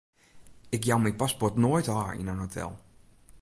Ik 0.69 0.83
jou 0.87 0.97
myn 1.01 1.19
paspoart 1.21 1.55
noait 1.63 1.91
ôf 1.95 2.09
yn 2.19 2.31
in 2.33 2.41
hotel. 2.43 2.71